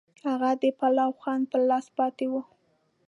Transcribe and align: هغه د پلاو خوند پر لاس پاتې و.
هغه 0.27 0.51
د 0.61 0.63
پلاو 0.79 1.17
خوند 1.19 1.43
پر 1.51 1.61
لاس 1.69 1.85
پاتې 1.97 2.25
و. 2.31 2.33